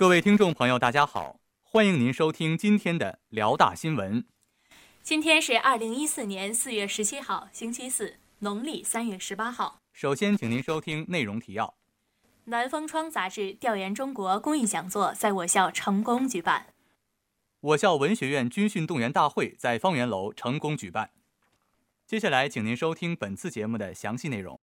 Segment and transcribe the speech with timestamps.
[0.00, 4.24] 各位听众朋友，大家好，欢迎您收听今天的辽大新闻。
[5.02, 9.82] 今天是二零一四年四月十七号，星期四，农历三月十八号。
[9.92, 11.74] 首先，请您收听内容提要：
[12.44, 16.68] 南风窗杂志调研中国公益讲座在我校成功举办；
[17.60, 21.10] 我校文学院军训动员大会在方圆楼成功举办。
[22.06, 24.58] 接下来，请您收听本次节目的详细内容。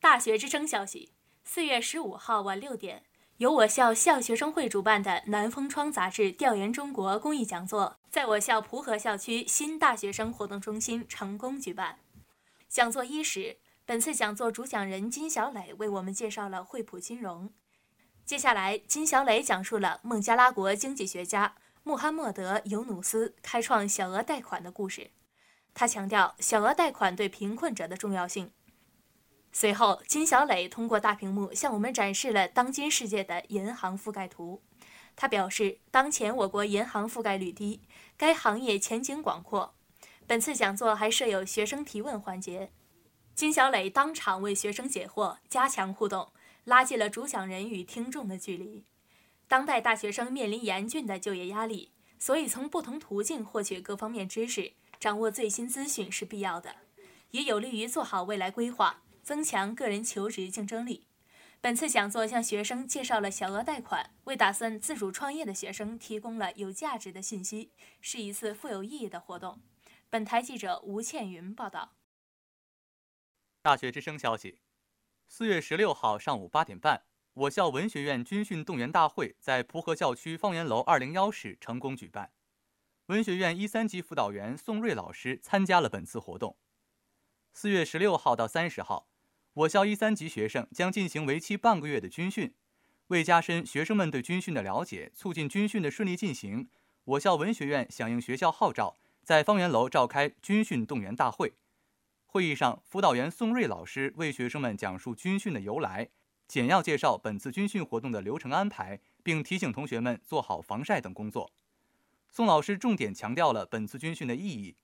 [0.00, 1.12] 大学之声消息：
[1.44, 3.04] 四月十五号晚六点。
[3.38, 12.00] 由我校校学生会主办的“南风窗”杂志调研中国公益讲座，在我校蒲河校区新大学生活动中心成功举办。
[12.68, 17.48] 讲座伊始，本次讲座主讲人金小磊为我们介绍了惠普金融。
[18.24, 25.12] 接下来，金小磊讲述了孟加拉国经济学家穆罕默德·尤努斯开创小额贷款的故事。
[25.72, 28.50] 他强调小额贷款对贫困者的重要性。
[29.60, 34.62] 随后，金小磊通过大屏幕向我们展示了当今世界的银行覆盖图。
[35.16, 37.80] 他表示，当前我国银行覆盖率低，
[38.16, 39.74] 该行业前景广阔。
[40.28, 42.70] 本次讲座还设有学生提问环节，
[43.34, 46.30] 金小磊当场为学生解惑，加强互动，
[46.62, 48.84] 拉近了主讲人与听众的距离。
[49.48, 51.90] 当代大学生面临严峻的就业压力，
[52.20, 56.76] 所以从不同途径获取各方面知识，掌握最新资讯是必要的，
[57.32, 59.02] 也有利于做好未来规划。
[59.28, 61.06] 增强个人求职竞争力。
[61.60, 69.60] 本次讲座向学生介绍了小额贷款，为打算自主创业的学生提供了有价值的信息，是一次富有意义的活动。
[70.08, 71.92] 本台记者吴倩云报道。
[73.60, 74.60] 大学之声消息：
[75.26, 77.02] 四月十六号上午八点半，
[77.34, 82.32] 我校文学院军训动员大会在蒲河校区方圆楼二零幺室成功举办。
[83.08, 86.56] 文学院一三级辅导员宋瑞老师参加了本次活动。
[87.52, 89.07] 四月十六号到三十号。
[89.58, 92.54] 我校一三级学生将进行为期半个月的军训，
[93.08, 96.68] 为加深学生们对军训的了解，促进军训的顺利进行，
[97.02, 101.54] 我校文学院响应学校号召，在方圆楼召开军训动员大会。
[102.26, 106.10] 会议上，辅导员宋瑞老师为学生们讲述军训的由来，
[106.46, 111.50] 简要介绍本次军训活动的流程安排，并提醒同学们做好防晒等工作。
[112.30, 114.76] 宋老师重点强调了本次军训的意义。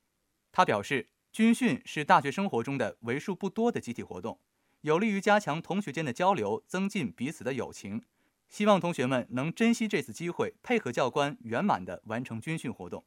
[0.51, 4.41] 他表示，军训是大学生活中的为数不多的集体活动。
[4.85, 8.03] 有利于加强同学间的交流，增进彼此的友情。
[8.51, 13.03] 希望同学们能珍惜这次机会，配合教官圆满地完成军训活动。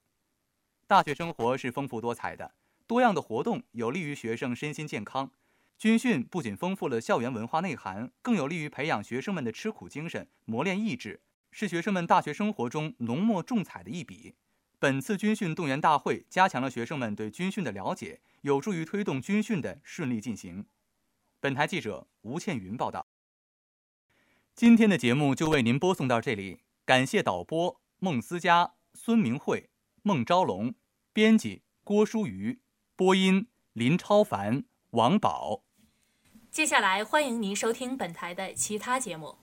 [0.88, 2.56] 大学生活是丰富多彩的，
[2.88, 5.30] 多样的活动有利于学生身心健康。
[5.78, 11.22] 军训不仅丰富了校园文化内涵，更有利于培养学生们的吃苦精神，磨练意志，
[11.52, 14.34] 是学生们大学生活中浓墨重彩的一笔。
[14.80, 20.66] 本次军训动员大会加强了学生们对军训的了解，有助于推动军训的顺利进行。
[21.40, 23.06] 本台记者吴倩云报道。
[24.56, 29.70] 今天的节目就为您播送到这里，感谢导播孟思佳、孙明慧、
[30.02, 30.74] 孟昭龙，
[31.14, 32.60] 编辑郭淑瑜，
[32.96, 35.64] 播音林超凡、王宝。
[36.50, 39.38] 接下来欢迎您收听本台的其他节目。